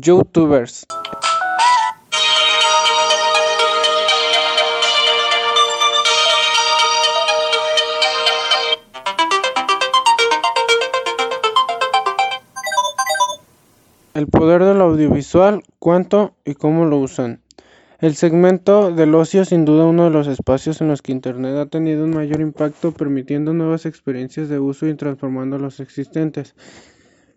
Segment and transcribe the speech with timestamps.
[0.00, 0.86] Youtubers
[14.14, 17.40] El poder del audiovisual, cuánto y cómo lo usan.
[18.00, 21.56] El segmento del ocio es sin duda uno de los espacios en los que Internet
[21.56, 26.54] ha tenido un mayor impacto, permitiendo nuevas experiencias de uso y transformando los existentes.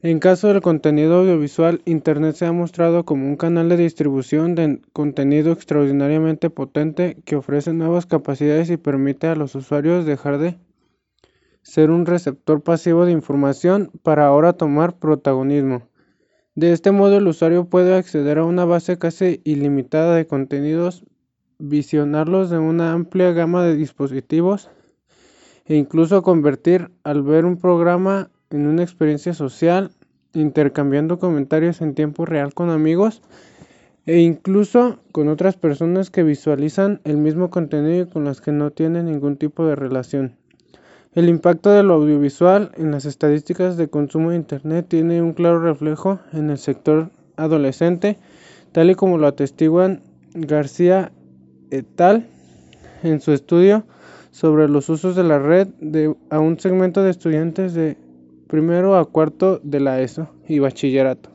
[0.04, 4.82] En caso del contenido audiovisual, Internet se ha mostrado como un canal de distribución de
[4.94, 10.58] contenido extraordinariamente potente que ofrece nuevas capacidades y permite a los usuarios dejar de
[11.62, 15.88] ser un receptor pasivo de información para ahora tomar protagonismo.
[16.56, 21.06] De este modo el usuario puede acceder a una base casi ilimitada de contenidos,
[21.60, 24.72] visionarlos de una amplia gama de dispositivos
[25.66, 29.92] e incluso convertir al ver un programa en una experiencia social,
[30.34, 33.22] intercambiando comentarios en tiempo real con amigos
[34.06, 38.72] e incluso con otras personas que visualizan el mismo contenido y con las que no
[38.72, 40.36] tienen ningún tipo de relación.
[41.14, 45.60] El impacto de lo audiovisual en las estadísticas de consumo de Internet tiene un claro
[45.60, 48.18] reflejo en el sector adolescente,
[48.72, 50.02] tal y como lo atestiguan
[50.34, 51.12] García
[51.70, 52.28] et al.
[53.04, 53.84] en su estudio
[54.32, 55.68] sobre los usos de la red
[56.30, 57.98] a un segmento de estudiantes de
[58.52, 61.30] primero a cuarto de la ESO y bachillerato.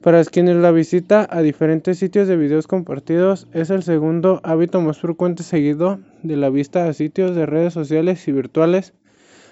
[0.00, 4.98] Para quienes la visita a diferentes sitios de videos compartidos es el segundo hábito más
[4.98, 8.94] frecuente seguido de la vista a sitios de redes sociales y virtuales,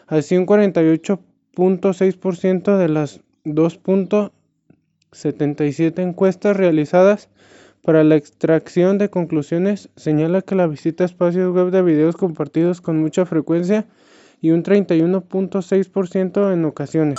[0.07, 7.29] así un 48.6% de las 2.77 encuestas realizadas
[7.83, 12.81] para la extracción de conclusiones señala que la visita a espacios web de videos compartidos
[12.81, 13.85] con mucha frecuencia
[14.41, 17.19] y un 31.6% en ocasiones.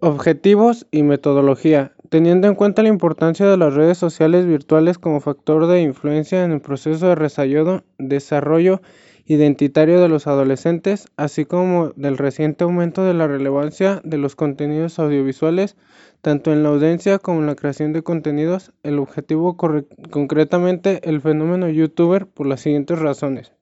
[0.00, 1.92] Objetivos y metodología.
[2.10, 6.52] Teniendo en cuenta la importancia de las redes sociales virtuales como factor de influencia en
[6.52, 8.82] el proceso de desarrollo
[9.26, 14.98] identitario de los adolescentes, así como del reciente aumento de la relevancia de los contenidos
[14.98, 15.76] audiovisuales,
[16.22, 21.68] tanto en la audiencia como en la creación de contenidos, el objetivo concretamente el fenómeno
[21.68, 23.52] youtuber por las siguientes razones.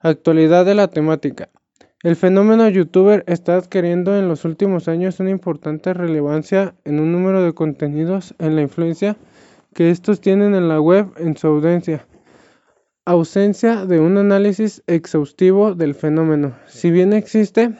[0.00, 1.50] Actualidad de la temática.
[2.02, 7.42] El fenómeno youtuber está adquiriendo en los últimos años una importante relevancia en un número
[7.42, 9.16] de contenidos en la influencia
[9.74, 12.06] que estos tienen en la web en su audiencia.
[13.06, 16.56] Ausencia de un análisis exhaustivo del fenómeno.
[16.66, 17.74] Si bien existe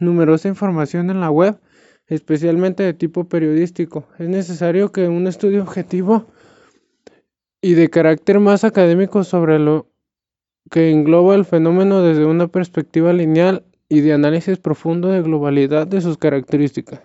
[0.00, 1.58] numerosa información en la web,
[2.08, 6.26] especialmente de tipo periodístico, es necesario que un estudio objetivo
[7.62, 9.86] y de carácter más académico sobre lo
[10.70, 16.02] que engloba el fenómeno desde una perspectiva lineal y de análisis profundo de globalidad de
[16.02, 17.00] sus características.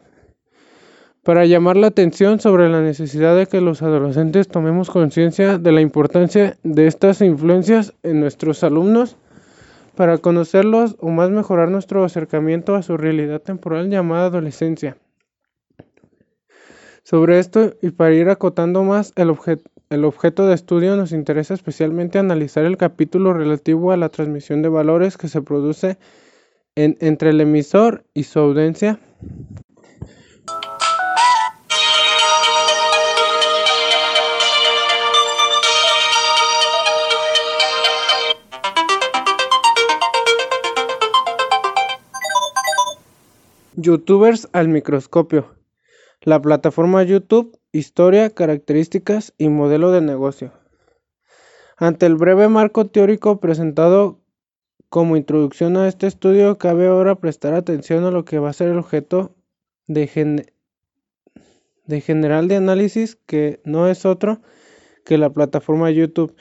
[1.23, 5.81] Para llamar la atención sobre la necesidad de que los adolescentes tomemos conciencia de la
[5.81, 9.17] importancia de estas influencias en nuestros alumnos,
[9.95, 14.97] para conocerlos o más mejorar nuestro acercamiento a su realidad temporal llamada adolescencia.
[17.03, 19.29] Sobre esto y para ir acotando más el,
[20.05, 25.17] objeto de estudio nos interesa especialmente analizar el capítulo relativo a la transmisión de valores
[25.17, 25.99] que se produce
[26.75, 28.99] entre el emisor y su audiencia.
[43.75, 45.55] Youtubers al microscopio.
[46.21, 50.51] La plataforma YouTube, historia, características y modelo de negocio.
[51.77, 54.19] Ante el breve marco teórico presentado
[54.89, 58.67] como introducción a este estudio, cabe ahora prestar atención a lo que va a ser
[58.67, 59.35] el objeto
[59.87, 60.05] de,
[62.01, 64.41] general de análisis, que no es otro
[65.05, 66.35] que la plataforma YouTube.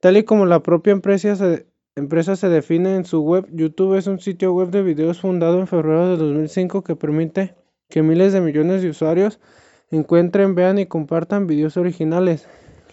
[0.00, 1.66] Tal y como la propia empresa se,
[1.96, 5.66] empresa se define en su web, YouTube es un sitio web de videos fundado en
[5.66, 7.54] febrero de 2005 que permite
[7.88, 9.38] que miles de millones de usuarios
[9.90, 12.48] encuentren, vean y compartan videos originales.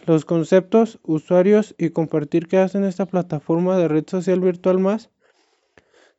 [0.05, 5.09] Los conceptos, usuarios y compartir que hacen esta plataforma de red social virtual más,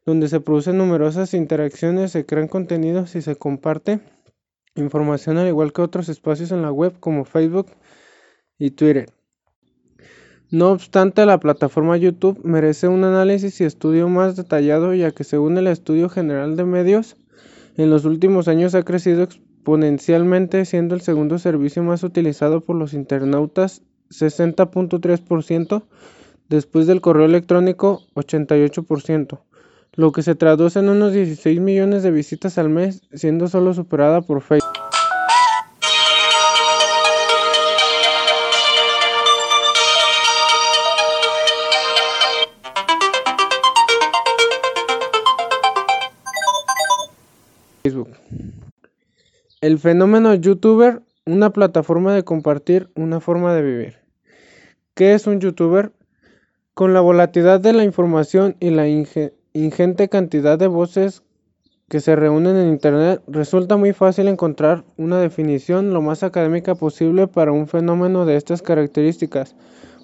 [0.04, 4.00] donde se producen numerosas interacciones, se crean contenidos y se comparte
[4.74, 7.66] información al igual que otros espacios en la web como Facebook
[8.58, 9.06] y Twitter.
[10.52, 15.56] No obstante, la plataforma YouTube merece un análisis y estudio más detallado ya que según
[15.56, 17.16] el Estudio General de Medios,
[17.78, 22.92] en los últimos años ha crecido exponencialmente siendo el segundo servicio más utilizado por los
[22.92, 25.84] internautas 60.3%,
[26.50, 29.40] después del correo electrónico 88%,
[29.94, 34.20] lo que se traduce en unos 16 millones de visitas al mes, siendo solo superada
[34.20, 34.91] por Facebook.
[49.60, 53.96] El fenómeno youtuber, una plataforma de compartir una forma de vivir.
[54.94, 55.90] ¿Qué es un youtuber?
[56.74, 61.22] Con la volatilidad de la información y la ingente cantidad de voces
[61.88, 67.26] que se reúnen en Internet, resulta muy fácil encontrar una definición lo más académica posible
[67.26, 69.56] para un fenómeno de estas características.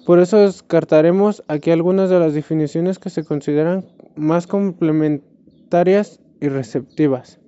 [0.05, 3.85] Por eso descartaremos aquí algunas de las definiciones que se consideran
[4.15, 7.38] más complementarias y receptivas.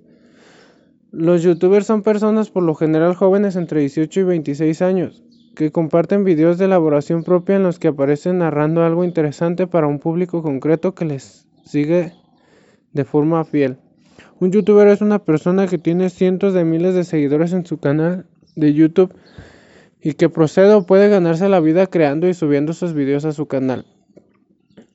[1.12, 5.22] Los youtubers son personas por lo general jóvenes entre 18 y 26 años,
[5.54, 9.98] que comparten videos de elaboración propia en los que aparecen narrando algo interesante para un
[9.98, 12.14] público concreto que les sigue
[12.94, 13.76] de forma fiel.
[14.40, 18.24] Un youtuber es una persona que tiene cientos de miles de seguidores en su canal
[18.56, 19.14] de YouTube
[20.00, 23.46] y que procede o puede ganarse la vida creando y subiendo sus videos a su
[23.46, 23.84] canal.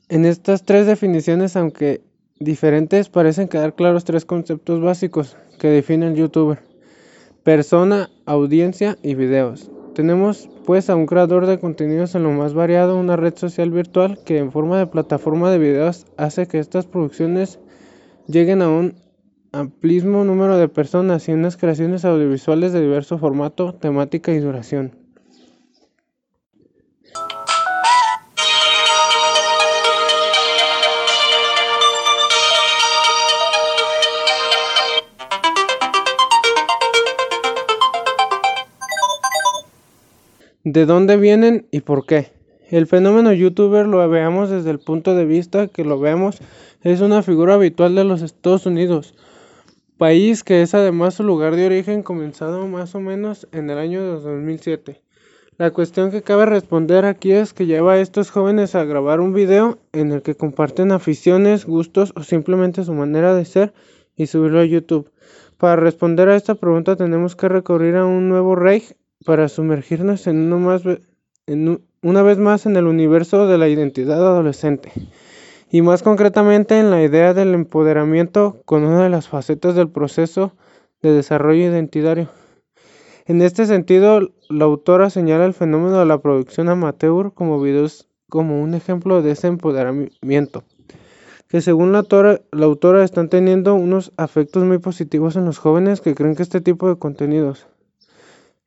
[0.09, 2.01] En estas tres definiciones, aunque
[2.39, 6.59] diferentes, parecen quedar claros tres conceptos básicos que define el youtuber.
[7.43, 9.71] Persona, audiencia y videos.
[9.95, 14.19] Tenemos pues a un creador de contenidos en lo más variado, una red social virtual
[14.25, 17.59] que en forma de plataforma de videos hace que estas producciones
[18.27, 18.95] lleguen a un
[19.51, 25.06] amplísimo número de personas y unas creaciones audiovisuales de diverso formato, temática y duración.
[40.69, 42.33] ¿De dónde vienen y por qué?
[42.69, 46.39] El fenómeno youtuber lo veamos desde el punto de vista que lo vemos
[46.81, 49.15] es una figura habitual de los Estados Unidos,
[49.97, 54.19] país que es además su lugar de origen comenzado más o menos en el año
[54.19, 55.01] 2007.
[55.57, 59.31] La cuestión que cabe responder aquí es que lleva a estos jóvenes a grabar un
[59.31, 63.73] video en el que comparten aficiones, gustos o simplemente su manera de ser
[64.17, 65.09] y subirlo a YouTube.
[65.57, 68.83] Para responder a esta pregunta tenemos que recurrir a un nuevo rey
[69.25, 70.53] para sumergirnos en
[72.01, 74.91] una vez más en el universo de la identidad adolescente,
[75.69, 80.53] y más concretamente en la idea del empoderamiento con una de las facetas del proceso
[81.01, 82.29] de desarrollo identitario.
[83.25, 87.57] En este sentido, la autora señala el fenómeno de la producción amateur como
[88.61, 90.63] un ejemplo de ese empoderamiento,
[91.49, 95.99] que según la autora, la autora están teniendo unos afectos muy positivos en los jóvenes
[95.99, 97.67] que creen que este tipo de contenidos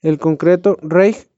[0.02, 1.28] el concreto, Reich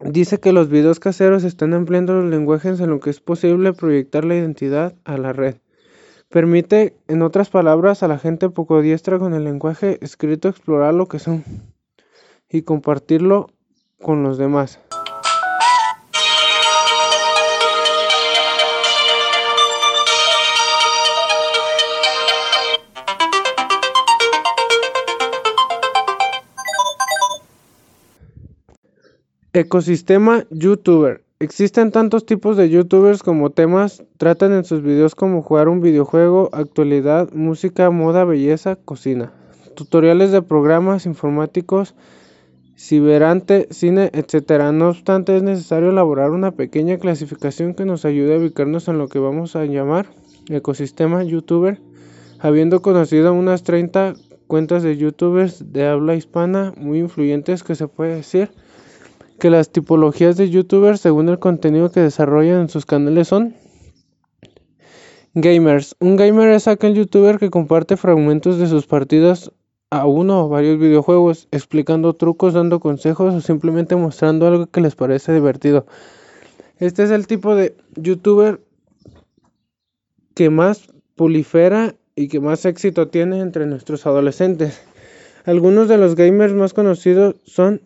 [0.00, 4.24] dice que los videos caseros están ampliando los lenguajes en lo que es posible proyectar
[4.24, 5.56] la identidad a la red.
[6.28, 11.06] Permite, en otras palabras, a la gente poco diestra con el lenguaje escrito explorar lo
[11.06, 11.44] que son
[12.48, 13.48] y compartirlo
[14.00, 14.80] con los demás.
[29.54, 31.24] Ecosistema youtuber.
[31.38, 36.48] Existen tantos tipos de youtubers como temas tratan en sus videos como jugar un videojuego,
[36.54, 39.34] actualidad, música, moda, belleza, cocina,
[39.76, 41.94] tutoriales de programas informáticos,
[42.78, 44.72] ciberante, cine, etc.
[44.72, 49.08] No obstante, es necesario elaborar una pequeña clasificación que nos ayude a ubicarnos en lo
[49.08, 50.06] que vamos a llamar
[50.48, 51.78] ecosistema youtuber,
[52.38, 54.14] habiendo conocido unas 30
[54.46, 58.50] cuentas de youtubers de habla hispana muy influyentes que se puede decir
[59.42, 63.56] que las tipologías de youtubers según el contenido que desarrollan en sus canales son
[65.34, 65.96] Gamers.
[65.98, 69.50] Un gamer es aquel youtuber que comparte fragmentos de sus partidas
[69.90, 74.94] a uno o varios videojuegos, explicando trucos, dando consejos o simplemente mostrando algo que les
[74.94, 75.86] parece divertido.
[76.78, 78.60] Este es el tipo de youtuber
[80.34, 84.80] que más prolifera y que más éxito tiene entre nuestros adolescentes.
[85.44, 87.80] Algunos de los gamers más conocidos son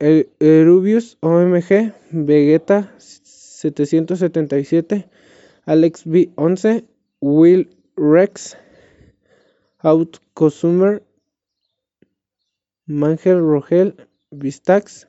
[0.00, 5.08] Rubius OMG, Vegeta 777,
[5.66, 6.84] Alex B11,
[7.20, 8.56] Will Rex,
[9.82, 11.02] Outconsumer,
[12.86, 15.08] Mangel Rogel, Vistax,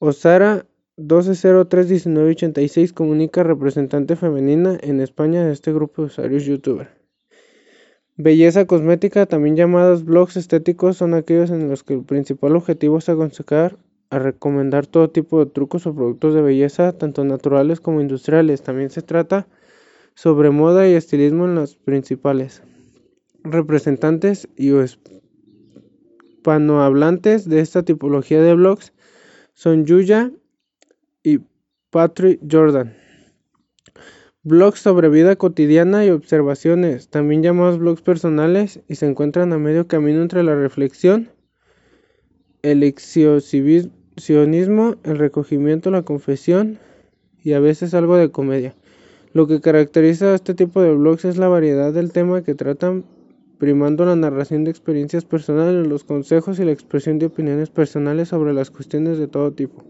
[0.00, 6.99] Osara 12031986 comunica representante femenina en España de este grupo de usuarios youtuber.
[8.22, 13.08] Belleza cosmética, también llamados blogs estéticos, son aquellos en los que el principal objetivo es
[13.08, 13.78] aconsejar
[14.10, 18.60] a recomendar todo tipo de trucos o productos de belleza, tanto naturales como industriales.
[18.60, 19.48] También se trata
[20.14, 22.62] sobre moda y estilismo en los principales
[23.42, 24.74] representantes y
[26.36, 28.92] hispanohablantes de esta tipología de blogs
[29.54, 30.30] son Yuya
[31.22, 31.40] y
[31.88, 32.99] Patrick Jordan.
[34.42, 39.86] Blogs sobre vida cotidiana y observaciones, también llamados blogs personales, y se encuentran a medio
[39.86, 41.28] camino entre la reflexión,
[42.62, 46.78] el exhibicionismo, el recogimiento, la confesión
[47.42, 48.74] y a veces algo de comedia.
[49.34, 53.04] Lo que caracteriza a este tipo de blogs es la variedad del tema que tratan
[53.58, 58.54] primando la narración de experiencias personales, los consejos y la expresión de opiniones personales sobre
[58.54, 59.84] las cuestiones de todo tipo.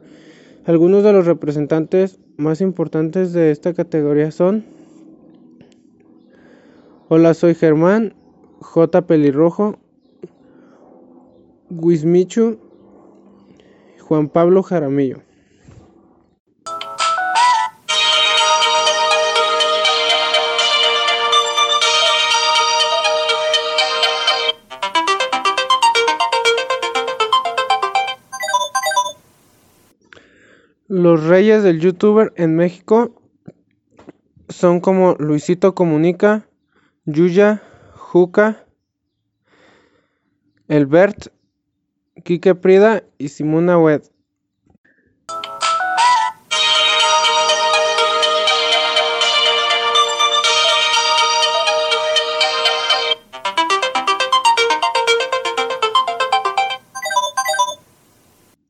[0.70, 4.64] Algunos de los representantes más importantes de esta categoría son
[7.08, 8.14] Hola, soy Germán,
[8.60, 9.04] J.
[9.04, 9.80] Pelirrojo,
[11.70, 12.58] Guismichu,
[13.98, 15.22] Juan Pablo Jaramillo.
[31.10, 33.20] Los reyes del youtuber en México
[34.48, 36.46] son como Luisito Comunica,
[37.04, 37.64] Yuya,
[37.96, 38.64] Juca,
[40.68, 41.32] Elbert,
[42.22, 44.02] Quique Prida y Simona Wed.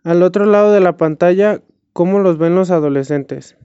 [0.05, 1.61] Al otro lado de la pantalla
[2.00, 3.57] ¿Cómo los ven los adolescentes?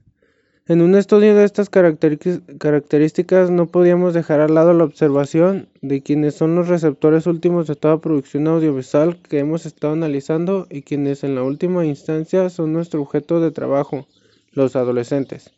[0.68, 6.36] En un estudio de estas características no podíamos dejar al lado la observación de quienes
[6.36, 11.36] son los receptores últimos de toda producción audiovisual que hemos estado analizando y quienes en
[11.36, 14.06] la última instancia son nuestro objeto de trabajo,
[14.52, 15.52] los adolescentes.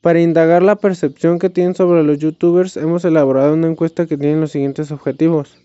[0.00, 4.40] Para indagar la percepción que tienen sobre los youtubers hemos elaborado una encuesta que tiene
[4.40, 5.58] los siguientes objetivos.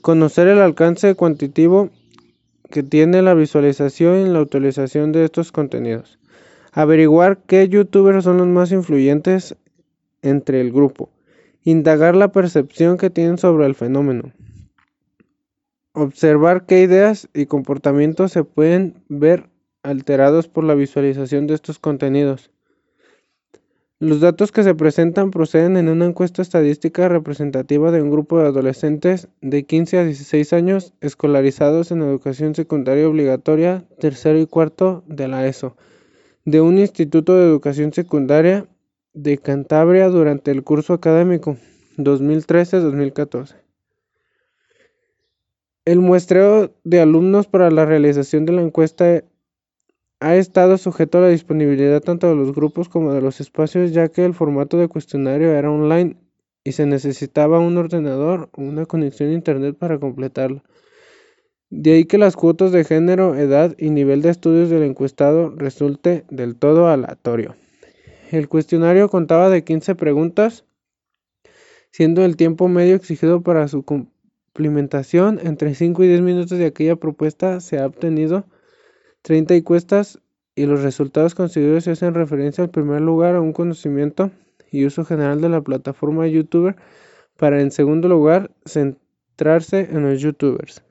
[0.00, 1.90] Conocer el alcance cuantitativo
[2.72, 6.18] que tiene la visualización y la utilización de estos contenidos.
[6.72, 9.56] Averiguar qué youtubers son los más influyentes
[10.22, 11.10] entre el grupo.
[11.64, 14.32] Indagar la percepción que tienen sobre el fenómeno.
[15.92, 19.50] Observar qué ideas y comportamientos se pueden ver
[19.82, 22.50] alterados por la visualización de estos contenidos.
[24.02, 28.48] Los datos que se presentan proceden en una encuesta estadística representativa de un grupo de
[28.48, 35.28] adolescentes de 15 a 16 años escolarizados en educación secundaria obligatoria, tercero y cuarto de
[35.28, 35.76] la ESO,
[36.44, 38.66] de un instituto de educación secundaria
[39.14, 41.56] de Cantabria durante el curso académico
[41.96, 43.54] 2013-2014.
[45.84, 49.22] El muestreo de alumnos para la realización de la encuesta
[50.22, 54.08] ha estado sujeto a la disponibilidad tanto de los grupos como de los espacios ya
[54.08, 56.16] que el formato de cuestionario era online
[56.62, 60.62] y se necesitaba un ordenador o una conexión a internet para completarlo.
[61.70, 66.24] De ahí que las cuotas de género, edad y nivel de estudios del encuestado resulte
[66.30, 67.56] del todo aleatorio.
[68.30, 70.64] El cuestionario contaba de 15 preguntas,
[71.90, 76.94] siendo el tiempo medio exigido para su cumplimentación entre 5 y 10 minutos de aquella
[76.94, 78.44] propuesta se ha obtenido
[79.22, 80.18] 30 encuestas
[80.54, 84.30] y los resultados conseguidos hacen referencia en primer lugar a un conocimiento
[84.70, 86.76] y uso general de la plataforma YouTuber
[87.36, 90.82] para en segundo lugar centrarse en los youtubers.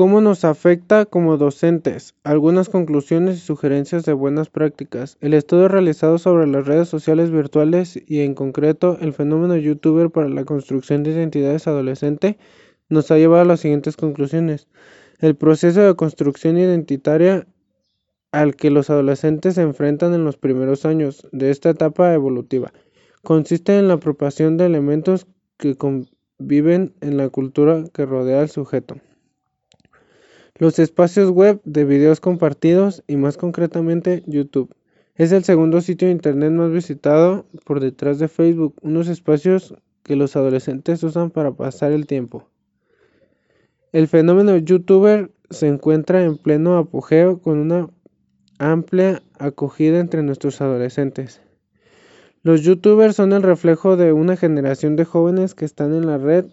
[0.00, 2.14] ¿Cómo nos afecta como docentes?
[2.24, 5.18] Algunas conclusiones y sugerencias de buenas prácticas.
[5.20, 10.30] El estudio realizado sobre las redes sociales virtuales y en concreto el fenómeno youtuber para
[10.30, 12.38] la construcción de identidades adolescente
[12.88, 14.68] nos ha llevado a las siguientes conclusiones.
[15.18, 17.46] El proceso de construcción identitaria
[18.32, 22.72] al que los adolescentes se enfrentan en los primeros años de esta etapa evolutiva
[23.22, 25.26] consiste en la apropiación de elementos
[25.58, 28.96] que conviven en la cultura que rodea al sujeto.
[30.60, 34.74] Los espacios web de videos compartidos y más concretamente YouTube.
[35.14, 40.16] Es el segundo sitio de internet más visitado por detrás de Facebook, unos espacios que
[40.16, 42.50] los adolescentes usan para pasar el tiempo.
[43.92, 47.88] El fenómeno youtuber se encuentra en pleno apogeo con una
[48.58, 51.40] amplia acogida entre nuestros adolescentes.
[52.42, 56.44] Los youtubers son el reflejo de una generación de jóvenes que están en la red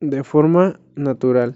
[0.00, 1.54] de forma natural,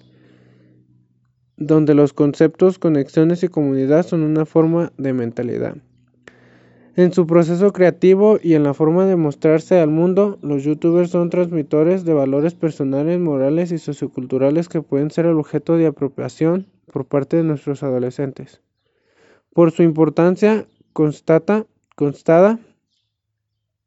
[1.66, 5.76] donde los conceptos, conexiones y comunidad son una forma de mentalidad.
[6.94, 11.30] En su proceso creativo y en la forma de mostrarse al mundo, los youtubers son
[11.30, 17.06] transmitores de valores personales, morales y socioculturales que pueden ser el objeto de apropiación por
[17.06, 18.60] parte de nuestros adolescentes.
[19.54, 21.64] Por su importancia constata,
[21.96, 22.58] constada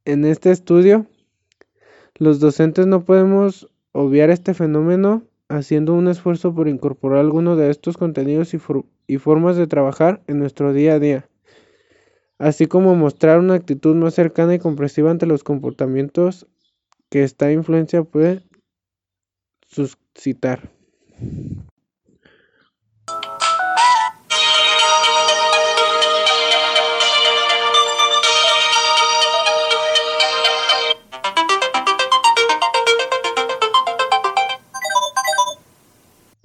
[0.05, 1.05] en este estudio,
[2.17, 7.97] los docentes no podemos obviar este fenómeno haciendo un esfuerzo por incorporar alguno de estos
[7.97, 8.59] contenidos y,
[9.07, 11.29] y formas de trabajar en nuestro día a día
[12.37, 16.47] así como mostrar una actitud más cercana y comprensiva ante los comportamientos
[17.09, 18.43] que esta influencia puede
[19.67, 20.71] suscitar.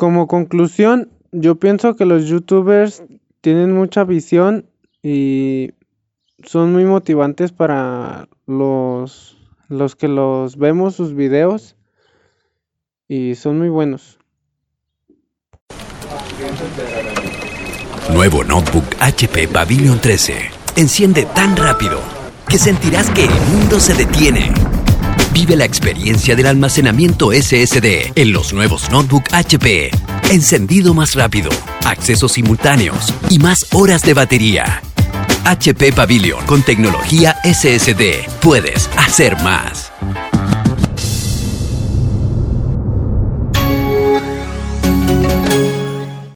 [0.00, 3.02] Como conclusión, yo pienso que los youtubers
[3.42, 4.64] tienen mucha visión
[5.02, 5.72] y
[6.42, 9.36] son muy motivantes para los,
[9.68, 11.76] los que los vemos sus videos
[13.08, 14.18] y son muy buenos.
[18.14, 20.34] Nuevo notebook HP Pavilion 13.
[20.76, 22.00] Enciende tan rápido
[22.48, 24.50] que sentirás que el mundo se detiene.
[25.32, 29.90] Vive la experiencia del almacenamiento SSD en los nuevos notebook HP.
[30.30, 31.50] Encendido más rápido,
[31.84, 34.82] accesos simultáneos y más horas de batería.
[35.44, 38.28] HP Pavilion con tecnología SSD.
[38.40, 39.92] Puedes hacer más.